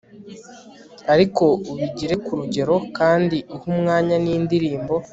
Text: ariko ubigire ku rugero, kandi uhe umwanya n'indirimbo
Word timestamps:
ariko 1.13 1.43
ubigire 1.71 2.15
ku 2.23 2.31
rugero, 2.39 2.75
kandi 2.97 3.37
uhe 3.53 3.65
umwanya 3.73 4.15
n'indirimbo 4.23 4.93